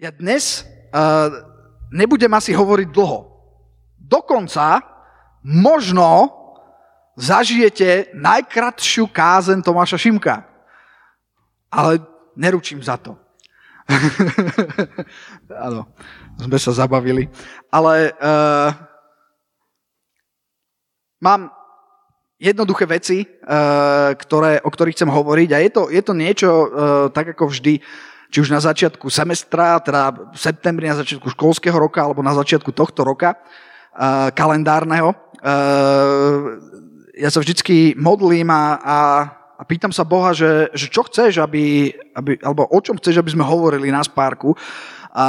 [0.00, 0.64] Ja dnes
[0.96, 1.28] uh,
[1.92, 3.36] nebudem asi hovoriť dlho.
[4.00, 4.80] Dokonca
[5.44, 6.32] možno
[7.20, 10.48] zažijete najkratšiu kázen Tomáša Šimka.
[11.68, 12.00] Ale
[12.32, 13.12] neručím za to.
[15.68, 15.92] Áno,
[16.40, 17.28] sme sa zabavili.
[17.68, 18.72] Ale uh,
[21.20, 21.52] mám
[22.40, 26.50] jednoduché veci, uh, ktoré, o ktorých chcem hovoriť a je to, je to niečo
[27.12, 27.84] tak ako vždy,
[28.30, 32.70] či už na začiatku semestra, teda v septembri na začiatku školského roka alebo na začiatku
[32.70, 35.10] tohto roka uh, kalendárneho.
[35.42, 36.62] Uh,
[37.18, 38.98] ja sa vždycky modlím a, a,
[39.58, 43.34] a pýtam sa Boha, že, že čo chceš, aby, aby, alebo o čom chceš, aby
[43.34, 44.54] sme hovorili na spárku.
[45.10, 45.26] A,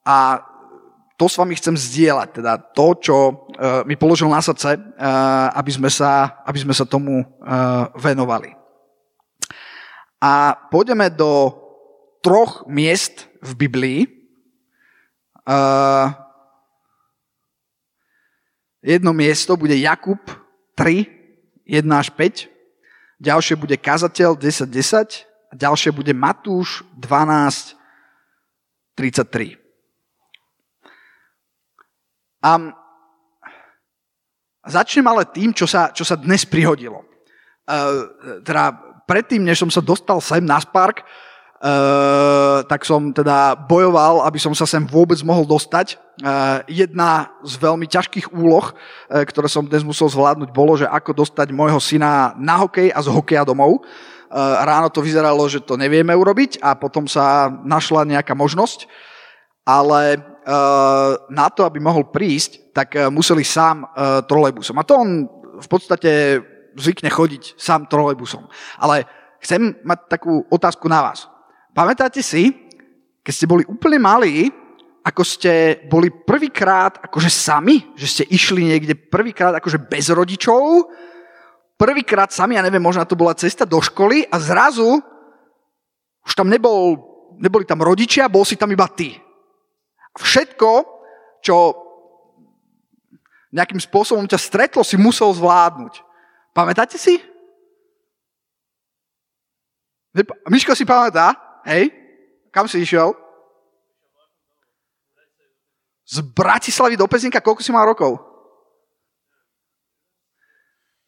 [0.00, 0.16] a
[1.16, 3.36] to s vami chcem zdieľať, teda to, čo uh,
[3.84, 8.52] mi položil na srdce, uh, aby, sme sa, aby sme sa tomu uh, venovali.
[10.20, 11.52] A pôjdeme do
[12.20, 14.00] troch miest v Biblii.
[15.46, 16.10] Uh,
[18.82, 20.18] jedno miesto bude Jakub
[20.74, 21.06] 3,
[21.66, 22.50] 1 až 5.
[23.22, 25.26] Ďalšie bude Kazateľ 10, 10.
[25.50, 27.78] A ďalšie bude Matúš 12,
[28.98, 29.56] 33.
[32.42, 32.50] A
[34.66, 37.06] začnem ale tým, čo sa, čo sa dnes prihodilo.
[37.66, 38.74] Uh, teda
[39.06, 41.06] predtým, než som sa dostal sem na Spark,
[42.70, 45.98] tak som teda bojoval, aby som sa sem vôbec mohol dostať.
[46.16, 51.12] Uh, jedna z veľmi ťažkých úloh, uh, ktoré som dnes musel zvládnuť, bolo, že ako
[51.12, 53.82] dostať môjho syna na hokej a z hokeja domov.
[54.36, 58.90] Ráno to vyzeralo, že to nevieme urobiť a potom sa našla nejaká možnosť,
[59.62, 60.18] ale
[61.30, 63.86] na to, aby mohol prísť, tak museli sám
[64.26, 64.74] trolejbusom.
[64.76, 65.30] A to on
[65.62, 66.42] v podstate
[66.74, 68.50] zvykne chodiť sám trolejbusom.
[68.82, 69.06] Ale
[69.38, 71.30] chcem mať takú otázku na vás
[71.76, 72.56] Pamätáte si,
[73.20, 74.48] keď ste boli úplne malí,
[75.04, 80.88] ako ste boli prvýkrát akože sami, že ste išli niekde prvýkrát akože bez rodičov,
[81.76, 85.04] prvýkrát sami, ja neviem, možno to bola cesta do školy a zrazu
[86.24, 86.96] už tam nebol,
[87.36, 89.12] neboli tam rodičia, bol si tam iba ty.
[90.16, 90.70] Všetko,
[91.44, 91.76] čo
[93.52, 96.00] nejakým spôsobom ťa stretlo, si musel zvládnuť.
[96.56, 97.20] Pamätáte si?
[100.48, 101.45] Miško si pamätá?
[101.66, 101.90] Hej?
[102.54, 103.10] Kam si išiel?
[106.06, 108.22] Z Bratislavy do Pezinka, koľko si mal rokov?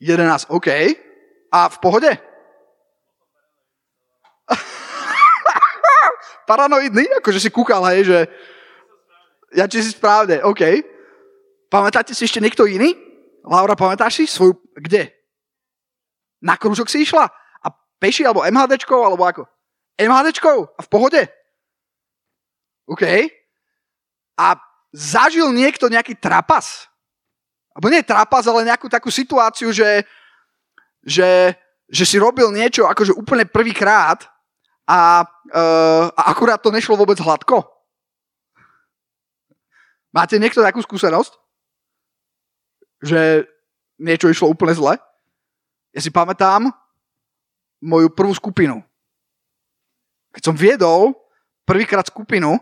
[0.03, 0.69] 11, OK.
[1.55, 2.11] A v pohode?
[6.51, 7.23] Paranoidný?
[7.23, 8.19] Akože si kúkal, hej, že...
[9.55, 10.61] Ja či si správne, OK.
[11.71, 12.99] Pamätáte si ešte niekto iný?
[13.47, 14.59] Laura, pamätáš si svoju...
[14.75, 15.15] Kde?
[16.43, 17.31] Na krúžok si išla?
[17.63, 17.67] A
[18.03, 19.47] peši, alebo MHDčko, alebo ako?
[19.99, 21.23] MHDčkou a v pohode.
[22.87, 23.05] OK.
[24.39, 24.47] A
[24.95, 26.87] zažil niekto nejaký trapas?
[27.75, 30.07] Alebo nie trapas, ale nejakú takú situáciu, že,
[31.03, 31.53] že,
[31.91, 34.25] že si robil niečo akože úplne prvýkrát
[34.89, 35.23] a,
[35.53, 37.67] uh, a akurát to nešlo vôbec hladko?
[40.15, 41.37] Máte niekto takú skúsenosť?
[43.05, 43.47] Že
[44.01, 44.97] niečo išlo úplne zle?
[45.93, 46.73] Ja si pamätám
[47.79, 48.88] moju prvú skupinu.
[50.49, 51.13] Som viedol
[51.69, 52.57] prvýkrát skupinu,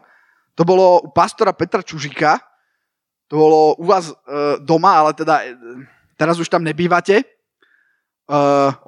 [0.58, 2.42] to bolo u pastora Petra Čužika,
[3.30, 4.14] to bolo u vás e,
[4.58, 5.54] doma, ale teda e,
[6.18, 7.22] teraz už tam nebývate.
[7.22, 7.24] E,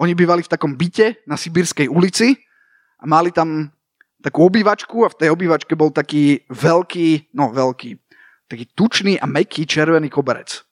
[0.03, 2.35] oni bývali v takom byte na Sibírskej ulici
[2.99, 3.71] a mali tam
[4.19, 7.95] takú obývačku a v tej obývačke bol taký veľký, no veľký,
[8.51, 10.67] taký tučný a meký červený koberec.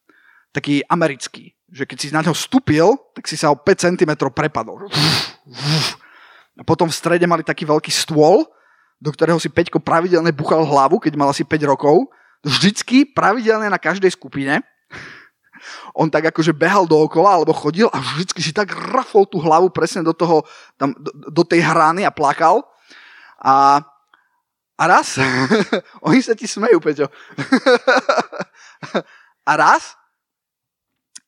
[0.51, 1.55] Taký americký.
[1.71, 4.91] Že keď si na ňo vstúpil, tak si sa o 5 cm prepadol.
[6.57, 8.49] A potom v strede mali taký veľký stôl,
[8.97, 12.09] do ktorého si Peťko pravidelne buchal hlavu, keď mal asi 5 rokov.
[12.41, 14.65] Vždycky pravidelne na každej skupine.
[16.01, 20.01] On tak akože behal dookola alebo chodil a vždycky si tak rafol tú hlavu presne
[20.01, 20.49] do toho,
[20.81, 22.65] tam, do, do tej hrány a plakal.
[23.37, 23.85] A,
[24.81, 25.21] a raz,
[26.09, 27.09] oni sa ti smejú, Peťo.
[29.51, 29.93] a raz,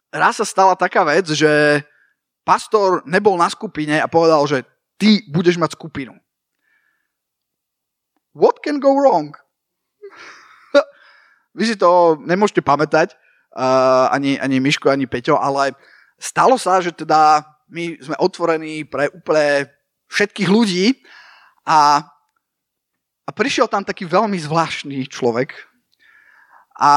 [0.08, 1.84] raz sa stala taká vec, že
[2.48, 4.64] pastor nebol na skupine a povedal, že
[4.98, 6.12] ty budeš mať skupinu.
[8.34, 9.32] What can go wrong?
[11.58, 13.14] Vy si to nemôžete pamätať,
[13.56, 15.72] uh, ani, ani Miško, ani Peťo, ale
[16.18, 19.70] stalo sa, že teda my sme otvorení pre úplne
[20.08, 20.86] všetkých ľudí
[21.68, 22.00] a,
[23.24, 25.52] a prišiel tam taký veľmi zvláštny človek
[26.78, 26.92] a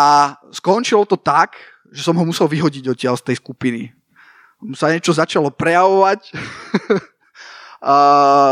[0.54, 1.58] skončilo to tak,
[1.92, 3.92] že som ho musel vyhodiť odtiaľ z tej skupiny.
[4.62, 6.32] Mu sa niečo začalo prejavovať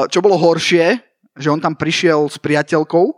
[0.10, 0.98] čo bolo horšie,
[1.38, 3.14] že on tam prišiel s priateľkou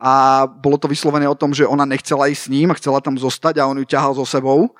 [0.00, 3.16] a bolo to vyslovené o tom, že ona nechcela ísť s ním a chcela tam
[3.16, 4.72] zostať a on ju ťahal so sebou.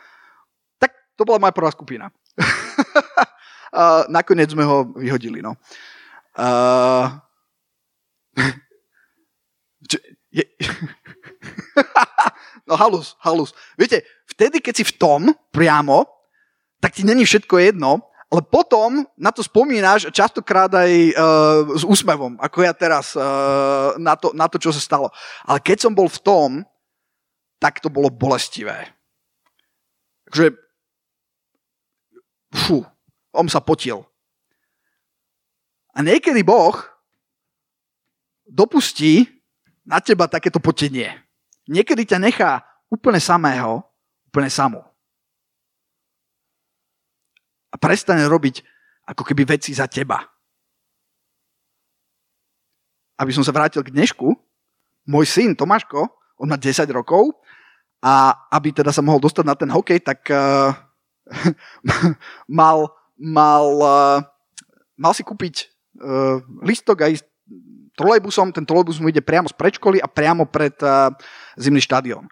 [0.81, 2.09] Tak to bola moja prvá skupina.
[3.77, 5.45] a nakoniec sme ho vyhodili.
[5.45, 5.57] No,
[6.41, 7.07] uh,
[10.33, 10.45] je,
[12.69, 13.51] no halus, halus.
[13.79, 15.21] Viete, vtedy, keď si v tom
[15.51, 16.07] priamo,
[16.81, 22.39] tak ti není všetko jedno, ale potom na to spomínaš častokrát aj uh, s úsmevom,
[22.39, 25.11] ako ja teraz uh, na, to, na to, čo sa stalo.
[25.43, 26.51] Ale keď som bol v tom,
[27.59, 28.87] tak to bolo bolestivé.
[30.31, 30.55] Takže,
[32.55, 32.87] fú,
[33.35, 34.07] on sa potil.
[35.91, 36.79] A niekedy Boh
[38.47, 39.27] dopustí
[39.83, 41.11] na teba takéto potenie.
[41.67, 43.83] Niekedy ťa nechá úplne samého,
[44.31, 44.90] úplne samú
[47.71, 48.63] a prestane robiť
[49.07, 50.23] ako keby veci za teba.
[53.21, 54.27] Aby som sa vrátil k dnešku,
[55.11, 56.07] môj syn Tomáško,
[56.41, 57.37] on má 10 rokov
[58.01, 60.73] a aby teda sa mohol dostať na ten hokej, tak uh,
[62.61, 62.89] mal,
[63.21, 64.19] mal, uh,
[64.97, 65.69] mal si kúpiť
[66.01, 67.21] uh, listok aj
[67.93, 71.13] trolejbusom, ten trolejbus mu ide priamo z predškoly a priamo pred uh,
[71.61, 72.25] zimný štadión.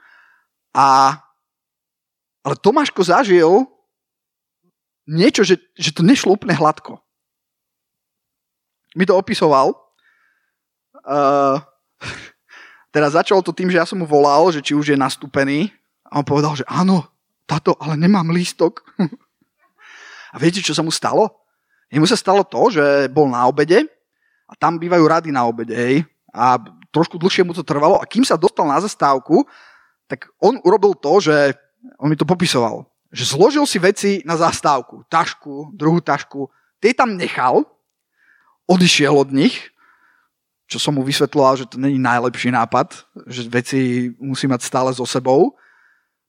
[0.72, 1.20] A,
[2.40, 3.68] ale Tomáško zažil
[5.08, 7.00] niečo, že, že to nešlo úplne hladko.
[8.92, 9.72] Mi to opisoval.
[11.00, 11.56] Uh,
[12.94, 15.72] teraz začalo to tým, že ja som mu volal, že či už je nastúpený.
[16.12, 17.08] A on povedal, že áno,
[17.48, 18.84] táto, ale nemám lístok.
[20.32, 21.48] a viete, čo sa mu stalo?
[21.88, 23.88] Jemu sa stalo to, že bol na obede
[24.44, 25.96] a tam bývajú rady na obede, hej.
[26.36, 26.60] A
[26.92, 29.48] trošku dlhšie mu to trvalo a kým sa dostal na zastávku,
[30.04, 31.56] tak on urobil to, že
[31.96, 35.04] on mi to popisoval že zložil si veci na zastávku.
[35.08, 36.48] Tašku, druhú tašku.
[36.78, 37.64] Tie tam nechal,
[38.68, 39.72] odišiel od nich,
[40.68, 42.92] čo som mu vysvetloval, že to není najlepší nápad,
[43.24, 45.56] že veci musí mať stále so sebou.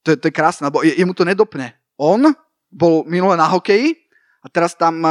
[0.08, 1.76] To je, to je krásne, lebo jemu to nedopne.
[2.00, 2.24] On
[2.72, 4.00] bol minule na hokeji
[4.40, 5.04] a teraz tam,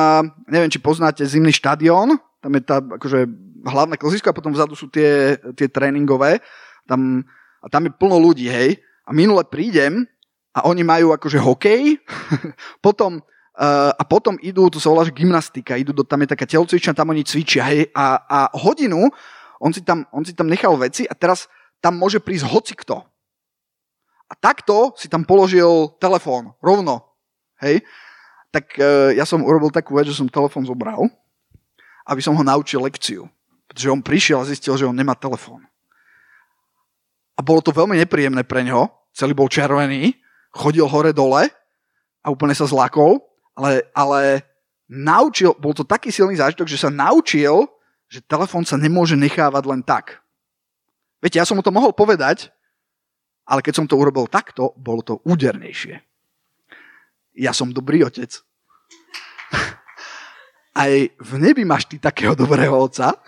[0.49, 3.29] neviem, či poznáte zimný štadión, tam je tá akože
[3.69, 6.41] hlavné klzisko a potom vzadu sú tie, tie tréningové.
[6.89, 7.21] Tam,
[7.61, 8.81] a tam je plno ľudí, hej.
[9.05, 10.09] A minule prídem
[10.55, 12.01] a oni majú akože hokej,
[12.87, 13.21] potom,
[13.59, 16.97] uh, a potom idú, to sa volá, že gymnastika, idú do, tam je taká telocvičná,
[16.97, 19.11] tam oni cvičia, hej, a, a hodinu
[19.59, 21.51] on si, tam, on si tam nechal veci a teraz
[21.83, 23.03] tam môže prísť hocikto.
[24.29, 27.17] A takto si tam položil telefón, rovno,
[27.63, 27.83] hej.
[28.49, 31.05] Tak uh, ja som urobil takú vec, že som telefón zobral,
[32.09, 33.29] aby som ho naučil lekciu.
[33.69, 35.69] Pretože on prišiel a zistil, že on nemá telefón.
[37.37, 40.17] A bolo to veľmi nepríjemné pre neho, celý bol červený,
[40.59, 41.47] chodil hore-dole
[42.21, 43.23] a úplne sa zlakol,
[43.55, 44.43] ale, ale
[44.91, 47.71] naučil, bol to taký silný zážitok, že sa naučil,
[48.11, 50.19] že telefón sa nemôže nechávať len tak.
[51.23, 52.51] Viete, ja som mu to mohol povedať,
[53.47, 56.03] ale keď som to urobil takto, bolo to údernejšie.
[57.39, 58.35] Ja som dobrý otec.
[60.83, 63.19] Aj v nebi máš ty takého dobrého otca.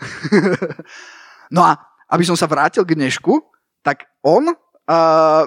[1.54, 1.78] no a
[2.10, 3.32] aby som sa vrátil k dnešku,
[3.80, 5.44] tak on uh,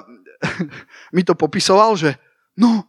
[1.14, 2.14] mi to popisoval, že
[2.58, 2.84] no,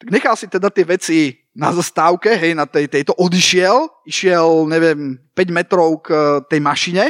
[0.00, 1.18] tak nechal si teda tie veci
[1.52, 7.04] na zastávke, hej, na tej, tejto odišiel, išiel, neviem, 5 metrov k eh, tej mašine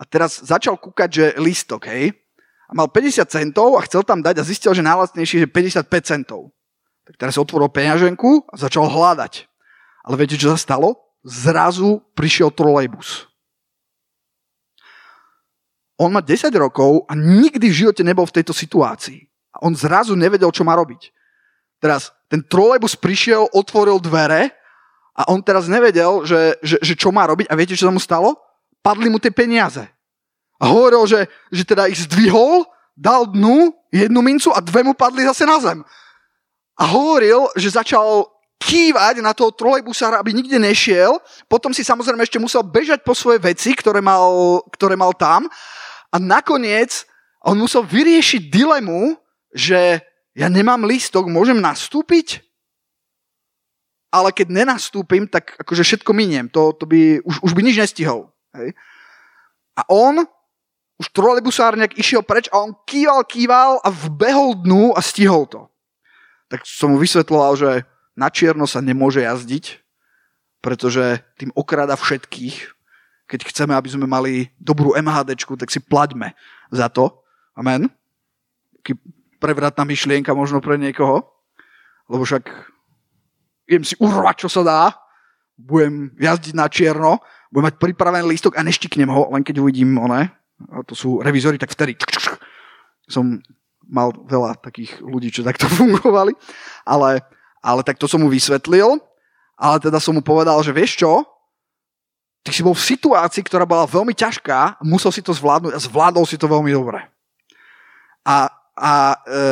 [0.00, 2.16] a teraz začal kúkať, že lístok, hej,
[2.70, 6.54] a mal 50 centov a chcel tam dať a zistil, že najlacnejšie je 55 centov.
[7.02, 9.50] Tak teraz otvoril peňaženku a začal hľadať.
[10.06, 10.94] Ale viete, čo sa stalo?
[11.26, 13.29] Zrazu prišiel trolejbus.
[16.00, 19.20] On má 10 rokov a nikdy v živote nebol v tejto situácii.
[19.52, 21.12] A on zrazu nevedel, čo má robiť.
[21.76, 24.48] Teraz ten trolejbus prišiel, otvoril dvere
[25.12, 27.52] a on teraz nevedel, že, že, že čo má robiť.
[27.52, 28.40] A viete, čo sa mu stalo?
[28.80, 29.84] Padli mu tie peniaze.
[30.60, 32.64] A hovoril, že, že teda ich zdvihol,
[32.96, 35.84] dal dnu jednu mincu a dve mu padli zase na zem.
[36.80, 38.28] A hovoril, že začal
[38.60, 41.16] kývať na toho trolejbusára, aby nikde nešiel.
[41.48, 45.48] Potom si samozrejme ešte musel bežať po svoje veci, ktoré mal, ktoré mal tam.
[46.10, 47.06] A nakoniec
[47.40, 49.16] on musel vyriešiť dilemu,
[49.54, 50.02] že
[50.36, 52.42] ja nemám lístok, môžem nastúpiť?
[54.10, 56.50] Ale keď nenastúpim, tak akože všetko miniem.
[56.50, 58.26] To, to by, už, už by nič nestihol.
[58.58, 58.74] Hej?
[59.78, 60.26] A on,
[60.98, 65.70] už trolejbusárňak išiel preč a on kýval, kýval a vbehol dnu a stihol to.
[66.50, 67.70] Tak som mu vysvetloval, že
[68.18, 69.78] na čierno sa nemôže jazdiť,
[70.58, 72.79] pretože tým okrada všetkých
[73.30, 76.34] keď chceme, aby sme mali dobrú MHD, tak si plaťme
[76.74, 77.22] za to.
[77.54, 77.86] Amen.
[78.82, 78.98] Taký
[79.38, 81.22] prevratná myšlienka možno pre niekoho.
[82.10, 82.50] Lebo však
[83.70, 84.82] idem si urvať, čo sa dá.
[85.54, 87.22] Budem jazdiť na čierno,
[87.54, 90.32] budem mať pripravený lístok a neštiknem ho, len keď uvidím one,
[90.72, 92.00] a to sú revizory, tak vtedy
[93.04, 93.44] som
[93.84, 96.32] mal veľa takých ľudí, čo takto fungovali,
[96.88, 97.20] ale,
[97.60, 98.96] ale tak to som mu vysvetlil,
[99.60, 101.28] ale teda som mu povedal, že vieš čo,
[102.40, 106.24] ty si bol v situácii, ktorá bola veľmi ťažká, musel si to zvládnuť a zvládol
[106.24, 107.04] si to veľmi dobre.
[108.24, 108.92] A, a
[109.28, 109.46] e,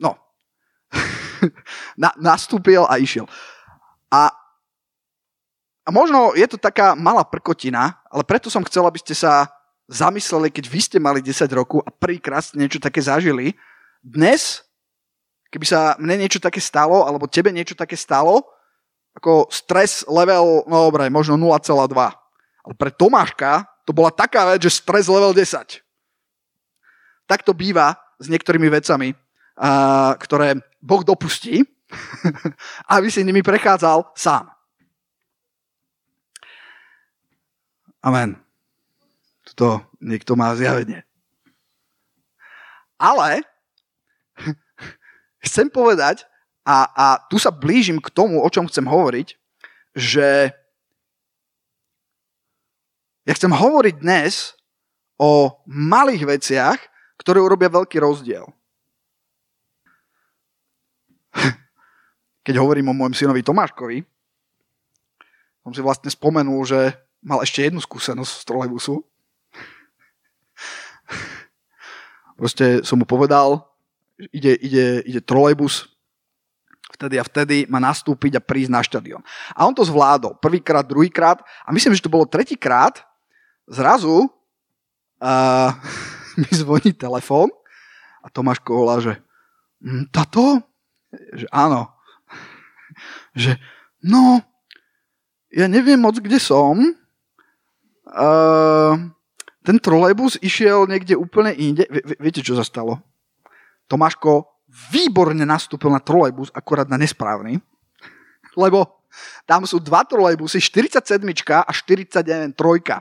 [0.00, 0.16] no,
[2.00, 3.28] Na, nastúpil a išiel.
[4.08, 4.32] A,
[5.84, 9.52] a možno je to taká malá prkotina, ale preto som chcel, aby ste sa
[9.84, 13.52] zamysleli, keď vy ste mali 10 rokov a prvýkrát ste niečo také zažili.
[14.00, 14.64] Dnes,
[15.52, 18.48] keby sa mne niečo také stalo, alebo tebe niečo také stalo,
[19.14, 21.94] ako stres level, no dobre, možno 0,2.
[22.64, 25.80] Ale pre Tomáška to bola taká vec, že stres level 10.
[27.24, 29.14] Tak to býva s niektorými vecami,
[29.56, 31.62] a, ktoré Boh dopustí,
[32.94, 34.50] aby si nimi prechádzal sám.
[38.04, 38.36] Amen.
[39.48, 41.04] Toto niekto má zjavenie.
[43.00, 43.44] Ale
[45.46, 46.28] chcem povedať,
[46.64, 49.36] a, a tu sa blížim k tomu, o čom chcem hovoriť,
[49.92, 50.50] že
[53.24, 54.56] ja chcem hovoriť dnes
[55.20, 56.78] o malých veciach,
[57.20, 58.48] ktoré urobia veľký rozdiel.
[62.44, 64.04] Keď hovorím o môjom synovi Tomáškovi,
[65.64, 66.92] som si vlastne spomenul, že
[67.24, 69.00] mal ešte jednu skúsenosť z trolejbusu.
[72.36, 73.64] Proste som mu povedal,
[74.28, 75.93] ide, ide, ide trolejbus
[76.94, 79.22] vtedy a vtedy má nastúpiť a prísť na štadión.
[79.52, 80.38] A on to zvládol.
[80.38, 83.02] Prvýkrát, druhýkrát a myslím, že to bolo tretíkrát.
[83.66, 84.30] Zrazu
[85.20, 85.70] uh,
[86.40, 87.50] mi zvoní telefón
[88.22, 89.18] a Tomáš volá, že
[89.82, 90.62] hm, tato?
[91.10, 91.90] Že áno.
[93.34, 93.58] Že
[94.06, 94.38] no,
[95.50, 96.78] ja neviem moc, kde som.
[98.06, 98.94] Uh,
[99.66, 101.82] ten trolejbus išiel niekde úplne inde.
[102.22, 103.02] Viete, čo sa stalo?
[103.90, 107.62] Tomáško výborne nastúpil na trolejbus, akorát na nesprávny,
[108.58, 109.04] lebo
[109.46, 111.22] tam sú dva trolejbusy, 47
[111.62, 112.98] a 49 trojka.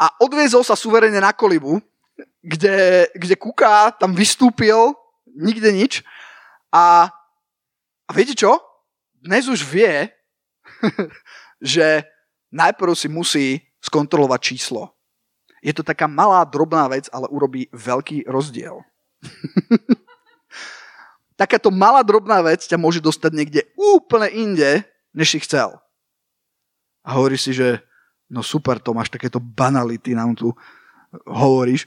[0.00, 1.82] A odviezol sa suverene na kolibu,
[2.40, 4.96] kde, kde Kuka tam vystúpil,
[5.36, 5.92] nikde nič.
[6.72, 7.12] A,
[8.08, 8.56] a viete čo?
[9.20, 10.08] Dnes už vie,
[11.60, 12.06] že
[12.48, 13.46] najprv si musí
[13.84, 14.96] skontrolovať číslo.
[15.58, 18.80] Je to taká malá, drobná vec, ale urobí veľký rozdiel.
[21.38, 24.82] takáto malá drobná vec ťa môže dostať niekde úplne inde,
[25.14, 25.78] než si chcel.
[27.06, 27.78] A hovoríš si, že
[28.26, 30.50] no super, to máš takéto banality nám tu
[31.24, 31.86] hovoríš.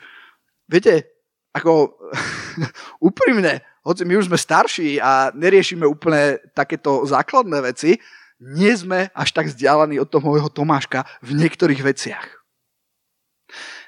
[0.71, 1.11] Viete,
[1.51, 1.99] ako
[3.11, 7.99] úprimne, hoci my už sme starší a neriešime úplne takéto základné veci,
[8.41, 12.25] nie sme až tak vzdialení od toho môjho Tomáška v niektorých veciach.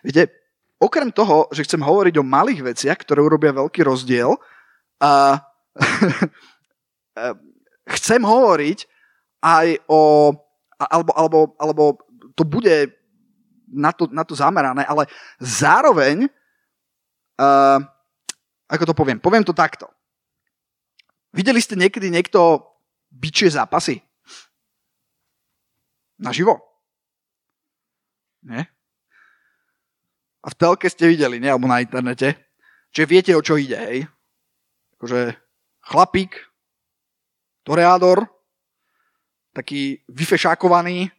[0.06, 0.30] Viete,
[0.78, 4.38] okrem toho, že chcem hovoriť o malých veciach, ktoré urobia veľký rozdiel,
[5.04, 5.44] a
[7.98, 8.80] chcem hovoriť
[9.44, 10.32] aj o,
[10.80, 11.84] alebo, alebo, alebo
[12.38, 12.94] to bude
[13.74, 15.10] na to, na to zamerané, ale
[15.42, 16.30] zároveň,
[17.42, 17.82] uh,
[18.70, 19.90] ako to poviem, poviem to takto.
[21.34, 22.62] Videli ste niekedy niekto
[23.10, 23.98] bičie zápasy?
[26.22, 26.62] Naživo?
[28.46, 28.70] Nie?
[30.46, 31.50] A v telke ste videli, nie?
[31.50, 32.38] Alebo na internete.
[32.94, 34.06] Čiže viete, o čo ide, hej?
[35.04, 35.36] akože
[35.84, 36.40] chlapík,
[37.64, 38.28] toreador,
[39.54, 41.12] taký vyfešákovaný,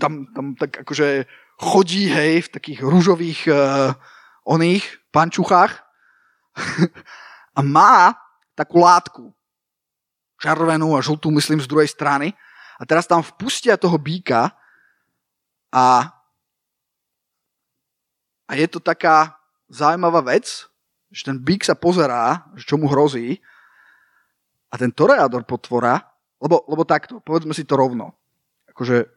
[0.00, 1.24] tam, tam tak akože
[1.60, 3.92] chodí, hej, v takých rúžových uh,
[4.48, 5.72] oných pančuchách
[7.58, 8.16] a má
[8.56, 9.32] takú látku,
[10.40, 12.32] červenú a žltú, myslím, z druhej strany.
[12.80, 14.56] A teraz tam vpustia toho býka
[15.68, 16.08] a,
[18.48, 19.36] a je to taká
[19.68, 20.69] zaujímavá vec,
[21.10, 23.42] že ten bík sa pozerá, že čo mu hrozí
[24.70, 25.98] a ten toreador potvora,
[26.38, 28.14] lebo, lebo takto, povedzme si to rovno.
[28.70, 29.10] Akože,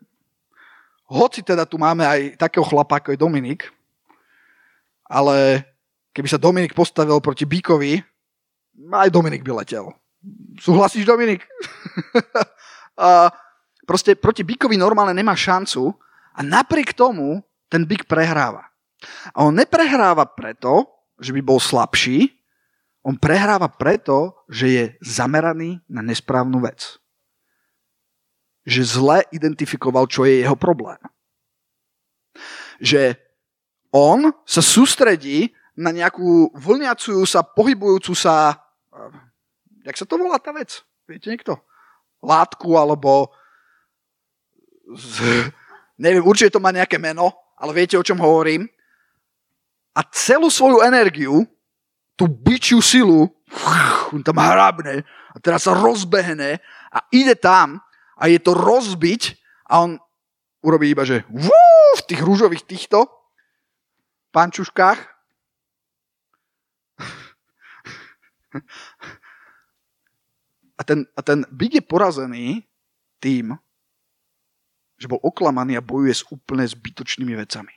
[1.07, 3.61] hoci teda tu máme aj takého chlapa, ako je Dominik,
[5.05, 5.61] ale
[6.11, 8.01] keby sa Dominik postavil proti Bíkovi,
[8.89, 9.93] aj Dominik by letel.
[10.57, 11.45] Súhlasíš, Dominik?
[13.05, 13.29] a
[13.85, 15.93] proste proti Bíkovi normálne nemá šancu
[16.33, 18.65] a napriek tomu ten Bík prehráva.
[19.35, 22.35] A on neprehráva preto, že by bol slabší,
[23.03, 26.99] on prehráva preto, že je zameraný na nesprávnu vec.
[28.63, 30.99] Že zle identifikoval, čo je jeho problém.
[32.79, 33.19] Že
[33.91, 38.55] on sa sústredí na nejakú vlniacujúca, sa, pohybujúcu sa,
[39.83, 40.83] jak sa to volá tá vec?
[41.03, 41.59] Viete niekto?
[42.23, 43.35] Látku alebo
[44.95, 45.51] z,
[45.99, 48.65] Neviem, určite to má nejaké meno, ale viete, o čom hovorím.
[49.93, 51.45] A celú svoju energiu,
[52.17, 53.29] tú byčiu silu,
[54.13, 56.57] on tam hrabne a teraz sa rozbehne
[56.89, 57.81] a ide tam
[58.17, 59.37] a je to rozbiť
[59.69, 59.91] a on
[60.65, 61.53] urobí iba, že vú,
[61.93, 63.05] v tých rúžových týchto
[64.33, 64.99] pančuškách
[70.77, 72.65] a ten, a ten byt je porazený
[73.21, 73.53] tým,
[74.97, 77.73] že bol oklamaný a bojuje s úplne zbytočnými vecami.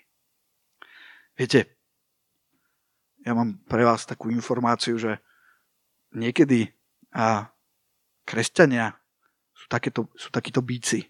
[1.36, 1.75] Viete,
[3.26, 5.18] ja mám pre vás takú informáciu, že
[6.14, 6.70] niekedy
[7.10, 7.50] a
[8.22, 8.94] kresťania
[9.50, 11.02] sú, takéto, sú takíto bíci.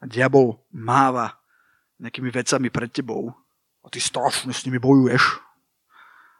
[0.00, 1.36] A diabol máva
[2.00, 3.28] nejakými vecami pred tebou
[3.84, 5.20] a ty strašne s nimi bojuješ.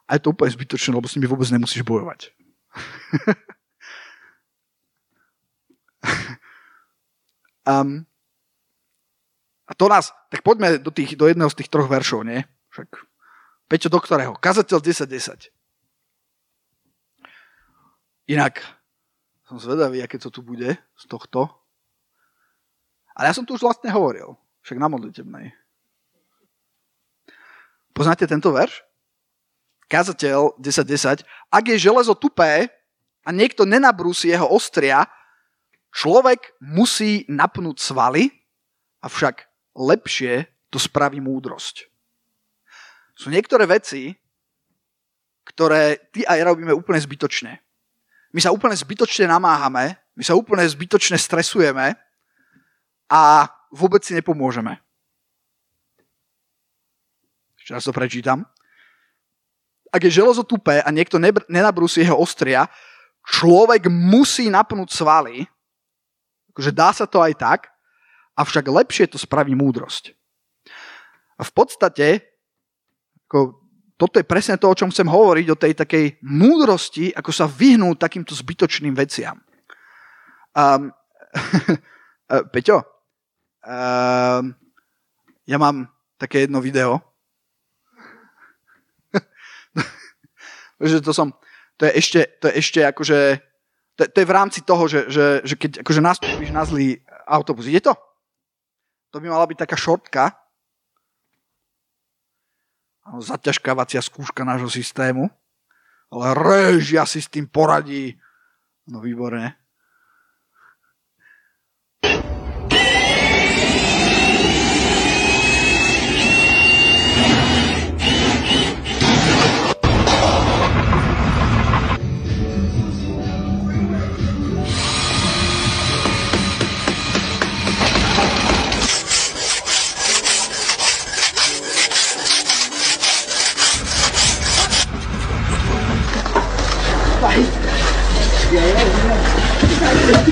[0.09, 2.33] A je to úplne zbytočné, lebo s nimi vôbec nemusíš bojovať.
[7.69, 8.09] um,
[9.69, 12.41] a to nás, tak poďme do, tých, do jedného z tých troch veršov, nie?
[12.73, 12.89] Však,
[13.71, 14.35] Peťo, do ktorého?
[14.35, 15.47] Kazateľ 10.10.
[15.47, 15.55] 10.
[18.35, 18.59] Inak,
[19.47, 21.47] som zvedavý, aké to tu bude z tohto.
[23.15, 24.35] Ale ja som tu už vlastne hovoril.
[24.67, 25.55] Však na modlitebnej.
[27.95, 28.83] Poznáte tento verš?
[29.87, 31.23] Kazateľ 10.10.
[31.23, 31.51] 10.
[31.55, 32.71] Ak je železo tupé
[33.23, 35.07] a niekto nenabrúsi jeho ostria,
[35.95, 38.31] človek musí napnúť svaly,
[39.03, 41.90] avšak lepšie to spraví múdrosť.
[43.21, 44.17] Sú niektoré veci,
[45.45, 47.53] ktoré ty a ja robíme úplne zbytočne.
[48.33, 52.01] My sa úplne zbytočne namáhame, my sa úplne zbytočne stresujeme
[53.13, 54.81] a vôbec si nepomôžeme.
[57.61, 58.49] Ešte raz to prečítam.
[59.93, 62.73] Ak je železo tupé a niekto nenabrúsi jeho ostria,
[63.27, 65.45] človek musí napnúť svaly,
[66.57, 67.61] akože dá sa to aj tak,
[68.33, 70.17] avšak lepšie to spraví múdrosť.
[71.37, 72.30] A v podstate,
[73.31, 73.63] ako,
[73.95, 78.03] toto je presne to, o čom chcem hovoriť, o tej takej múdrosti, ako sa vyhnúť
[78.03, 79.39] takýmto zbytočným veciam.
[80.51, 80.91] Um,
[82.51, 82.83] Peťo,
[83.63, 84.51] um,
[85.47, 85.87] ja mám
[86.19, 86.99] také jedno video.
[90.83, 91.31] že to som,
[91.79, 93.39] to je ešte, to je ešte akože,
[93.95, 96.99] to, to je v rámci toho, že, že, že keď akože nastúpiš na zlý
[97.31, 97.71] autobus.
[97.71, 97.95] Ide to?
[99.15, 100.35] To by mala byť taká šortka.
[103.19, 105.27] Zaťažkávacia skúška nášho systému.
[106.11, 108.15] Ale režia si s tým poradí.
[108.87, 109.59] No výborne.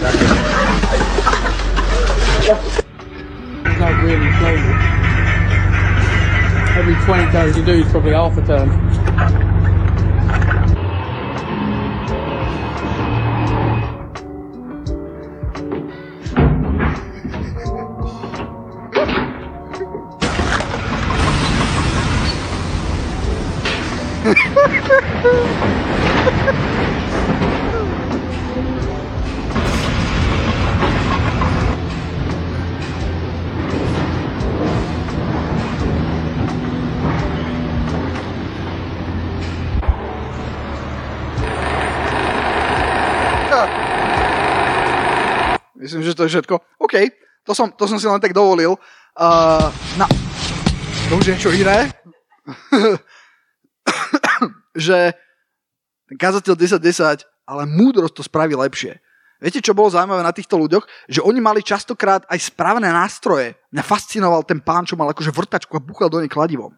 [0.01, 0.07] It's
[3.81, 4.75] not really slowly.
[6.79, 9.48] Every 20 turns you do is probably half a turn.
[46.29, 46.85] Je všetko.
[46.85, 46.95] OK,
[47.49, 48.77] to som, to som si len tak dovolil.
[49.17, 50.05] Uh, na...
[51.09, 51.89] To už je niečo iné.
[54.77, 55.17] že
[56.13, 59.01] kazateľ 10-10, ale múdrosť to spraví lepšie.
[59.39, 60.85] Viete, čo bolo zaujímavé na týchto ľuďoch?
[61.07, 63.55] Že oni mali častokrát aj správne nástroje.
[63.71, 66.75] Mňa fascinoval ten pán, čo mal akože vrtačku a buchal do nej kladivom.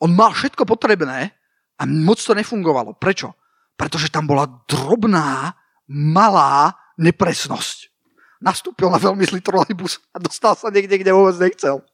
[0.00, 1.34] On mal všetko potrebné
[1.76, 2.94] a moc to nefungovalo.
[2.94, 3.34] Prečo?
[3.74, 5.58] Pretože tam bola drobná,
[5.90, 7.89] malá nepresnosť.
[8.40, 11.84] Nastúpil na veľmi zlý trolejbus a dostal sa niekde, kde vôbec nechcel.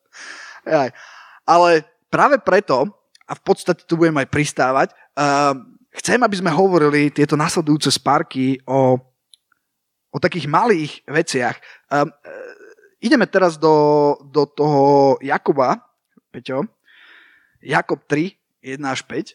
[0.63, 0.95] Aj.
[1.43, 2.87] Ale práve preto,
[3.27, 5.59] a v podstate tu budem aj pristávať, uh,
[5.99, 8.95] chcem, aby sme hovorili tieto nasledujúce spárky o,
[10.15, 11.59] o takých malých veciach.
[11.91, 12.13] Uh, uh,
[13.03, 15.83] ideme teraz do, do toho Jakoba,
[16.31, 16.63] Peťo.
[17.59, 18.31] Jakob 3,
[18.63, 19.35] 1 až 5.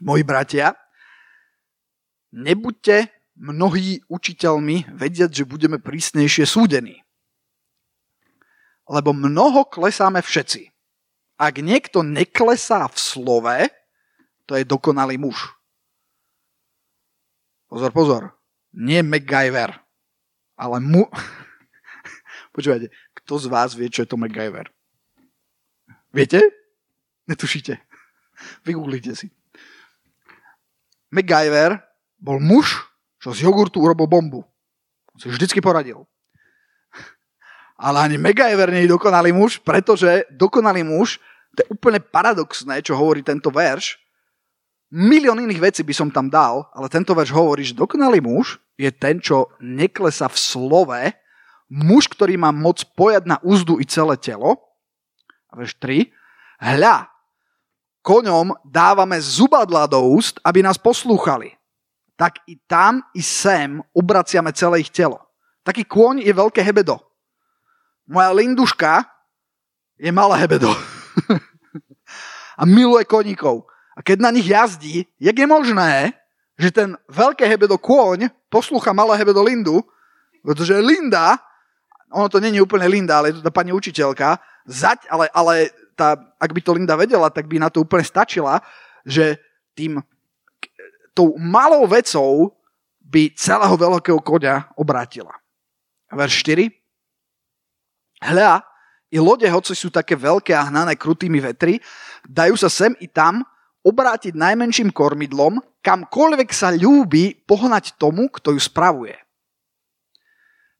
[0.00, 0.74] Moji bratia,
[2.32, 7.00] nebuďte mnohí učiteľmi vediať, že budeme prísnejšie súdení.
[8.88, 10.68] Lebo mnoho klesáme všetci.
[11.40, 13.58] Ak niekto neklesá v slove,
[14.44, 15.48] to je dokonalý muž.
[17.72, 18.22] Pozor, pozor.
[18.76, 19.80] Nie MacGyver,
[20.60, 21.08] ale mu...
[22.54, 24.68] Počúvajte, kto z vás vie, čo je to MacGyver?
[26.12, 26.52] Viete?
[27.24, 27.80] Netušíte.
[28.68, 29.32] Vygooglite si.
[31.08, 31.80] MacGyver
[32.20, 32.91] bol muž,
[33.22, 34.42] čo z jogurtu urobil bombu.
[35.14, 36.02] On si vždycky poradil.
[37.78, 41.22] Ale ani MacGyver nie je dokonalý muž, pretože dokonalý muž,
[41.54, 44.02] to je úplne paradoxné, čo hovorí tento verš,
[44.92, 48.92] Milión iných vecí by som tam dal, ale tento verš hovorí, že dokonalý muž je
[48.92, 51.00] ten, čo neklesa v slove,
[51.72, 54.60] muž, ktorý má moc pojať na úzdu i celé telo.
[55.48, 56.12] A verš 3.
[56.60, 57.08] Hľa,
[58.04, 61.56] koňom dávame zubadla do úst, aby nás poslúchali.
[62.16, 65.18] Tak i tam, i sem obraciame celé ich telo.
[65.62, 66.98] Taký kôň je veľké hebedo.
[68.06, 69.06] Moja linduška
[69.96, 70.70] je malé hebedo.
[72.60, 73.66] a miluje koníkov.
[73.96, 76.12] A keď na nich jazdí, jak je možné,
[76.58, 79.80] že ten veľké hebedo kôň poslúcha malé hebedo Lindu,
[80.44, 81.40] pretože Linda,
[82.12, 84.36] ono to není úplne Linda, ale je to tá pani učiteľka,
[84.68, 88.60] zať, ale, ale tá, ak by to Linda vedela, tak by na to úplne stačila,
[89.02, 89.40] že
[89.72, 89.98] tým
[91.12, 92.56] tou malou vecou
[93.00, 95.32] by celého veľkého koňa obrátila.
[96.12, 96.68] Verš 4.
[98.22, 98.64] Hľa,
[99.12, 101.80] i lode, hoci sú také veľké a hnané krutými vetri,
[102.24, 103.44] dajú sa sem i tam
[103.82, 109.18] obrátiť najmenším kormidlom, kamkoľvek sa ľúbi pohnať tomu, kto ju spravuje.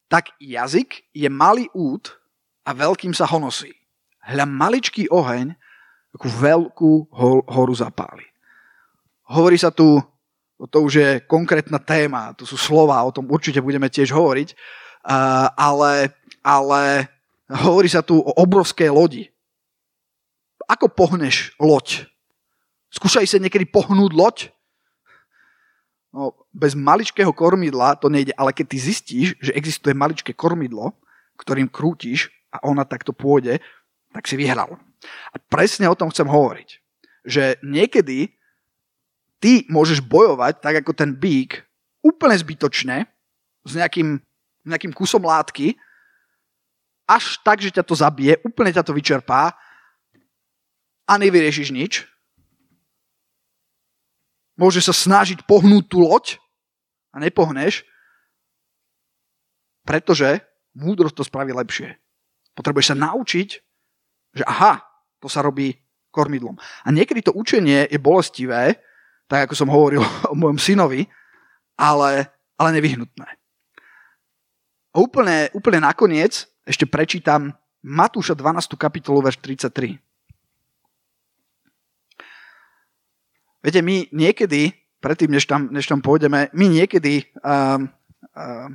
[0.07, 2.15] Tak jazyk je malý út
[2.63, 3.75] a veľkým sa honosí.
[4.23, 5.57] Hľa maličký oheň
[6.15, 6.93] takú veľkú
[7.49, 8.29] horu zapáli.
[9.33, 9.99] Hovorí sa tu,
[10.67, 14.55] to už je konkrétna téma, to sú slova, o tom určite budeme tiež hovoriť,
[15.59, 17.11] ale, ale
[17.51, 19.27] hovorí sa tu o obrovskej lodi.
[20.71, 22.07] Ako pohneš loď?
[22.95, 24.37] Skúšaj sa niekedy pohnúť loď.
[26.13, 30.93] No, bez maličkého kormidla to nejde, ale keď ty zistíš, že existuje maličké kormidlo,
[31.41, 33.65] ktorým krútiš a ona takto pôjde,
[34.13, 34.77] tak si vyhral.
[35.33, 36.69] A presne o tom chcem hovoriť.
[37.25, 38.37] Že niekedy
[39.43, 41.67] ty môžeš bojovať tak ako ten bík
[41.99, 43.11] úplne zbytočne
[43.67, 44.23] s nejakým,
[44.63, 45.75] nejakým kusom látky,
[47.07, 49.55] až tak, že ťa to zabije, úplne ťa to vyčerpá
[51.07, 52.07] a nevyriešiš nič.
[54.55, 56.39] Môže sa snažiť pohnúť tú loď
[57.11, 57.83] a nepohneš,
[59.83, 60.39] pretože
[60.79, 61.99] múdrosť to spraví lepšie.
[62.55, 63.49] Potrebuješ sa naučiť,
[64.39, 64.79] že aha,
[65.19, 65.75] to sa robí
[66.13, 66.55] kormidlom.
[66.59, 68.79] A niekedy to učenie je bolestivé,
[69.33, 71.09] tak ako som hovoril o mojom synovi,
[71.81, 72.29] ale,
[72.61, 73.25] ale nevyhnutné.
[74.93, 78.77] A úplne, úplne nakoniec ešte prečítam Matúša 12.
[78.77, 79.97] kapitolu, verš 33.
[83.65, 87.89] Viete, my niekedy, predtým, než tam, než tam pôjdeme, my niekedy, um,
[88.37, 88.71] um,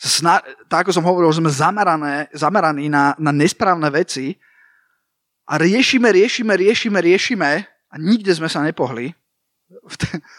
[0.00, 4.40] sna- tak ako som hovoril, sme zamerané, zameraní na, na nesprávne veci
[5.44, 7.50] a riešime, riešime, riešime, riešime
[7.90, 9.10] a nikde sme sa nepohli.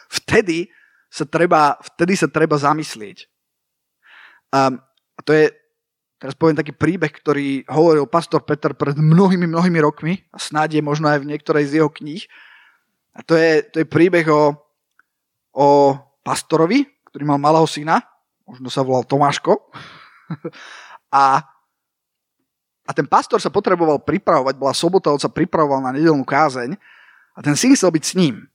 [0.08, 0.72] Vtedy
[1.12, 3.28] sa treba, vtedy sa treba zamyslieť.
[4.52, 4.80] Um,
[5.16, 5.52] a to je,
[6.16, 10.84] teraz poviem taký príbeh, ktorý hovoril pastor Peter pred mnohými, mnohými rokmi a snáď je
[10.84, 12.24] možno aj v niektorej z jeho kníh.
[13.12, 14.56] A to je, to je príbeh o,
[15.52, 15.68] o
[16.24, 18.00] pastorovi, ktorý mal malého syna,
[18.48, 19.60] možno sa volal Tomáško.
[21.12, 21.44] a,
[22.88, 26.80] a ten pastor sa potreboval pripravovať, bola sobota, on sa pripravoval na nedelnú kázeň
[27.36, 28.48] a ten syn chcel byť s ním.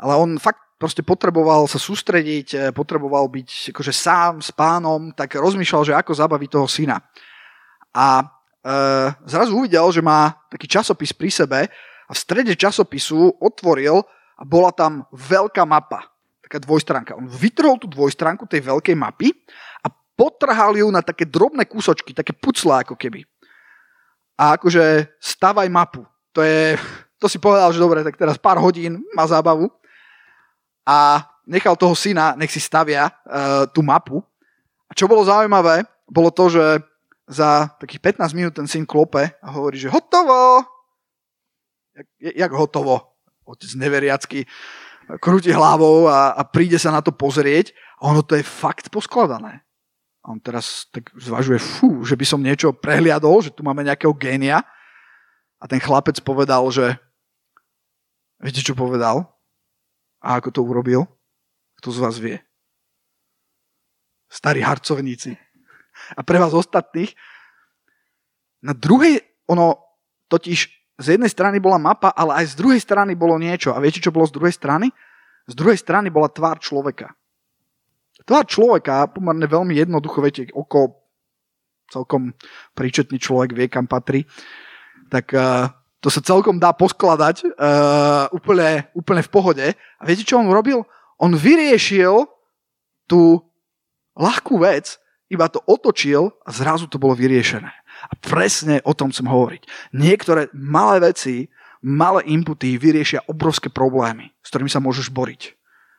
[0.00, 5.36] Ale on fakt proste potreboval sa sústrediť, eh, potreboval byť akože sám s pánom, tak
[5.36, 6.96] rozmýšľal, že ako zabaviť toho syna.
[7.90, 8.24] A e,
[9.26, 11.60] zrazu uvidel, že má taký časopis pri sebe
[12.06, 13.98] a v strede časopisu otvoril
[14.38, 16.06] a bola tam veľká mapa,
[16.44, 17.18] taká dvojstránka.
[17.18, 19.34] On vytrhol tú dvojstránku tej veľkej mapy
[19.82, 23.26] a potrhal ju na také drobné kúsočky, také puclá ako keby.
[24.40, 26.06] A akože stavaj mapu.
[26.32, 26.78] To je,
[27.20, 29.68] to si povedal, že dobre, tak teraz pár hodín má zábavu.
[30.88, 34.24] A nechal toho syna, nech si stavia uh, tú mapu.
[34.88, 36.64] A čo bolo zaujímavé, bolo to, že
[37.30, 40.66] za takých 15 minút ten syn klope a hovorí, že hotovo,
[41.94, 43.06] jak, jak hotovo.
[43.46, 44.46] Otec neveriacky
[45.18, 49.62] krúti hlavou a, a príde sa na to pozrieť a ono to je fakt poskladané.
[50.22, 54.12] A on teraz tak zvažuje, fú, že by som niečo prehliadol, že tu máme nejakého
[54.14, 54.62] génia.
[55.60, 57.00] A ten chlapec povedal, že
[58.40, 59.28] viete, čo povedal?
[60.20, 61.08] A ako to urobil?
[61.80, 62.40] Kto z vás vie?
[64.30, 65.34] starí harcovníci.
[66.14, 67.12] A pre vás ostatných,
[68.62, 69.74] na druhej, ono
[70.30, 70.58] totiž
[71.00, 73.74] z jednej strany bola mapa, ale aj z druhej strany bolo niečo.
[73.74, 74.94] A viete, čo bolo z druhej strany?
[75.50, 77.10] Z druhej strany bola tvár človeka.
[78.22, 81.02] Tvár človeka, pomerne veľmi jednoducho, viete, oko
[81.90, 82.30] celkom
[82.78, 84.22] príčetný človek vie, kam patrí,
[85.10, 85.66] tak uh,
[86.00, 89.66] to sa celkom dá poskladať uh, úplne, úplne v pohode.
[89.76, 90.80] A viete, čo on robil?
[91.20, 92.24] On vyriešil
[93.04, 93.44] tú
[94.16, 94.96] ľahkú vec,
[95.28, 97.70] iba to otočil a zrazu to bolo vyriešené.
[98.08, 99.92] A presne o tom chcem hovoriť.
[99.92, 101.52] Niektoré malé veci,
[101.84, 105.52] malé inputy vyriešia obrovské problémy, s ktorými sa môžeš boriť.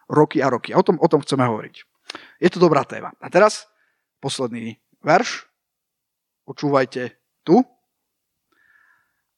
[0.10, 0.74] Roky a roky.
[0.74, 1.76] A o tom, o tom chceme hovoriť.
[2.42, 3.14] Je to dobrá téma.
[3.22, 3.70] A teraz
[4.18, 5.46] posledný verš.
[6.44, 7.62] Počúvajte tu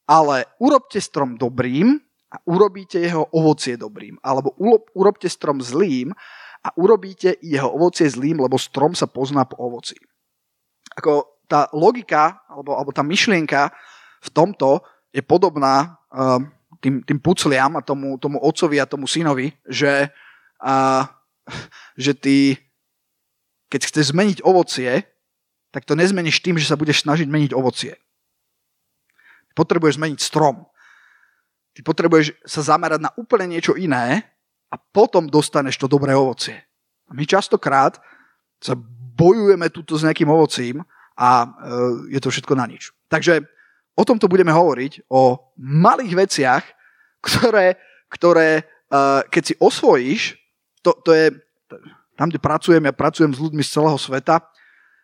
[0.07, 1.99] ale urobte strom dobrým
[2.33, 4.17] a urobíte jeho ovocie dobrým.
[4.19, 4.55] Alebo
[4.97, 6.11] urobte strom zlým
[6.63, 9.95] a urobíte jeho ovocie zlým, lebo strom sa pozná po ovoci.
[10.97, 13.69] Ako tá logika, alebo, alebo tá myšlienka
[14.23, 14.81] v tomto
[15.13, 16.39] je podobná uh,
[16.81, 20.09] tým, tým pucliam a tomu, tomu otcovi a tomu synovi, že,
[20.63, 21.03] uh,
[21.99, 22.57] že ty,
[23.69, 25.05] keď chceš zmeniť ovocie,
[25.69, 28.02] tak to nezmeníš tým, že sa budeš snažiť meniť ovocie
[29.53, 30.65] potrebuješ zmeniť strom.
[31.73, 34.21] Ty potrebuješ sa zamerať na úplne niečo iné
[34.69, 36.57] a potom dostaneš to dobré ovocie.
[37.09, 37.97] A my častokrát
[38.61, 38.77] sa
[39.13, 40.81] bojujeme tuto s nejakým ovocím
[41.13, 41.47] a e,
[42.17, 42.89] je to všetko na nič.
[43.09, 43.45] Takže
[43.93, 46.63] o tomto budeme hovoriť, o malých veciach,
[47.25, 47.77] ktoré,
[48.09, 48.63] ktoré e,
[49.29, 50.37] keď si osvojíš,
[50.81, 51.25] to, to je
[52.17, 54.41] tam, kde pracujem, ja pracujem s ľuďmi z celého sveta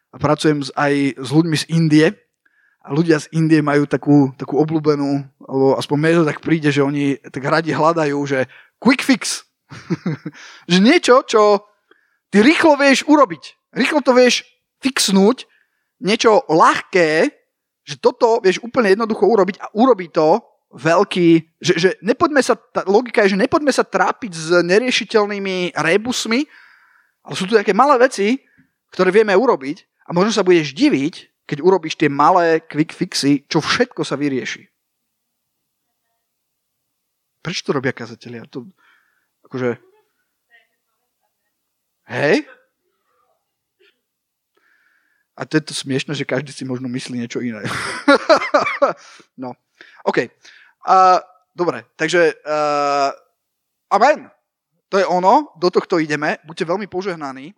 [0.10, 2.08] a pracujem aj s ľuďmi z Indie,
[2.90, 6.82] a ľudia z Indie majú takú, takú obľúbenú, alebo aspoň mne to tak príde, že
[6.82, 8.50] oni tak radi hľadajú, že
[8.82, 9.46] quick fix.
[10.72, 11.70] že niečo, čo
[12.34, 13.78] ty rýchlo vieš urobiť.
[13.78, 14.42] Rýchlo to vieš
[14.82, 15.46] fixnúť,
[16.02, 17.30] niečo ľahké,
[17.86, 20.42] že toto vieš úplne jednoducho urobiť a urobí to
[20.74, 26.42] veľký, že, že nepoďme sa, tá logika je, že nepoďme sa trápiť s neriešiteľnými rebusmi,
[27.22, 28.42] ale sú tu také malé veci,
[28.90, 33.58] ktoré vieme urobiť a možno sa budeš diviť, keď urobíš tie malé quick fixy, čo
[33.58, 34.70] všetko sa vyrieši.
[37.42, 38.46] Prečo to robia kazatelia?
[38.54, 38.70] To,
[39.50, 39.82] akože...
[42.14, 42.46] Hej?
[45.34, 47.66] A to je to smiešne, že každý si možno myslí niečo iné.
[49.42, 49.58] no,
[50.06, 50.30] OK.
[50.86, 51.18] Uh,
[51.58, 53.10] dobre, takže uh,
[53.90, 54.30] amen.
[54.90, 56.38] To je ono, do tohto ideme.
[56.46, 57.58] Buďte veľmi požehnaní.